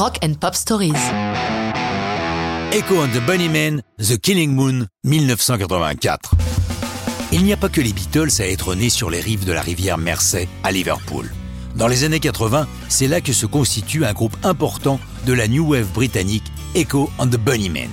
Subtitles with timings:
[0.00, 0.94] Rock and Pop Stories.
[2.72, 6.36] Echo and the Bunnymen, The Killing Moon, 1984.
[7.32, 9.60] Il n'y a pas que les Beatles à être nés sur les rives de la
[9.60, 11.30] rivière Mersey à Liverpool.
[11.76, 15.70] Dans les années 80, c'est là que se constitue un groupe important de la New
[15.70, 17.90] Wave britannique Echo and the Bunnymen.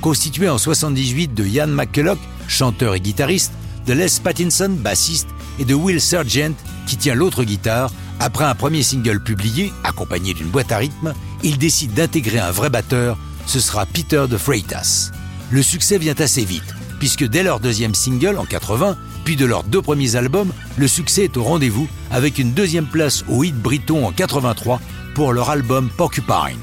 [0.00, 3.52] Constitué en 78 de Ian McCulloch, chanteur et guitariste,
[3.84, 5.26] de Les Pattinson, bassiste,
[5.58, 6.52] et de Will Sergeant,
[6.86, 7.90] qui tient l'autre guitare,
[8.20, 12.70] après un premier single publié, accompagné d'une boîte à rythme, il décide d'intégrer un vrai
[12.70, 15.10] batteur, ce sera Peter de Freitas.
[15.50, 19.64] Le succès vient assez vite, puisque dès leur deuxième single en 80, puis de leurs
[19.64, 24.06] deux premiers albums, le succès est au rendez-vous avec une deuxième place au hit Briton
[24.06, 24.80] en 83
[25.14, 26.60] pour leur album Porcupine.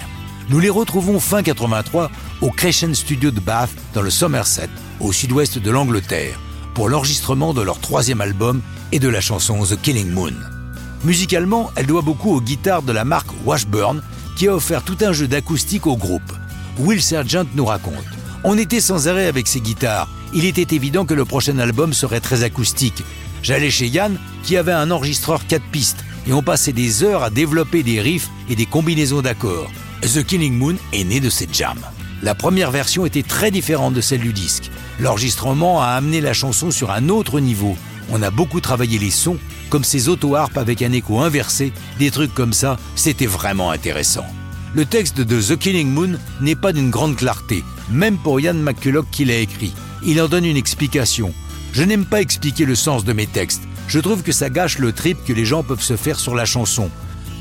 [0.50, 5.58] Nous les retrouvons fin 83 au Crescent Studio de Bath dans le Somerset, au sud-ouest
[5.58, 6.40] de l'Angleterre,
[6.74, 10.34] pour l'enregistrement de leur troisième album et de la chanson The Killing Moon.
[11.06, 14.02] Musicalement, elle doit beaucoup aux guitares de la marque Washburn,
[14.36, 16.34] qui a offert tout un jeu d'acoustique au groupe.
[16.80, 17.94] Will Sergeant nous raconte
[18.44, 20.10] On était sans arrêt avec ses guitares.
[20.34, 23.04] Il était évident que le prochain album serait très acoustique.
[23.44, 27.30] J'allais chez Yann, qui avait un enregistreur 4 pistes, et on passait des heures à
[27.30, 29.70] développer des riffs et des combinaisons d'accords.
[30.02, 31.78] The Killing Moon est né de cette jam.
[32.24, 34.72] La première version était très différente de celle du disque.
[35.00, 37.78] L'enregistrement a amené la chanson sur un autre niveau.
[38.12, 39.38] On a beaucoup travaillé les sons
[39.70, 44.26] comme ces auto-harpes avec un écho inversé, des trucs comme ça, c'était vraiment intéressant.
[44.74, 49.08] Le texte de The Killing Moon n'est pas d'une grande clarté, même pour Ian McCulloch
[49.12, 49.74] qui l'a écrit.
[50.06, 51.34] Il en donne une explication.
[51.74, 53.64] Je n'aime pas expliquer le sens de mes textes.
[53.88, 56.46] Je trouve que ça gâche le trip que les gens peuvent se faire sur la
[56.46, 56.90] chanson.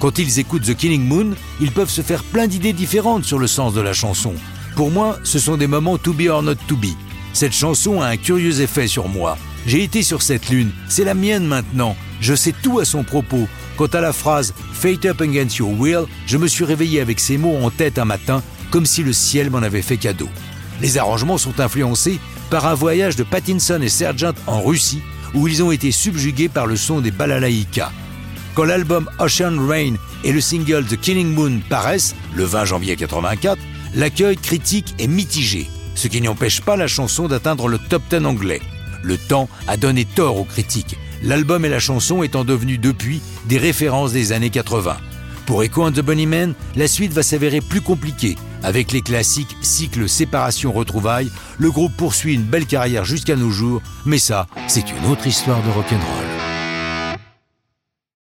[0.00, 3.46] Quand ils écoutent The Killing Moon, ils peuvent se faire plein d'idées différentes sur le
[3.46, 4.34] sens de la chanson.
[4.76, 6.96] Pour moi, ce sont des moments to be or not to be.
[7.32, 9.38] Cette chanson a un curieux effet sur moi.
[9.66, 11.96] J'ai été sur cette lune, c'est la mienne maintenant.
[12.20, 13.48] Je sais tout à son propos.
[13.76, 17.38] Quant à la phrase Fate up against your will, je me suis réveillé avec ces
[17.38, 20.28] mots en tête un matin, comme si le ciel m'en avait fait cadeau.
[20.82, 22.20] Les arrangements sont influencés
[22.50, 26.66] par un voyage de Pattinson et Sergeant en Russie, où ils ont été subjugués par
[26.66, 27.90] le son des balalaïkas.
[28.54, 33.58] Quand l'album Ocean Rain et le single The Killing Moon paraissent, le 20 janvier 84,
[33.94, 38.60] l'accueil critique est mitigé, ce qui n'empêche pas la chanson d'atteindre le top 10 anglais.
[39.04, 43.58] Le temps a donné tort aux critiques, l'album et la chanson étant devenus depuis des
[43.58, 44.96] références des années 80.
[45.44, 48.36] Pour Echo and the Bunnymen, la suite va s'avérer plus compliquée.
[48.62, 53.82] Avec les classiques cycle séparation retrouvailles, le groupe poursuit une belle carrière jusqu'à nos jours,
[54.06, 56.23] mais ça, c'est une autre histoire de rock'n'roll.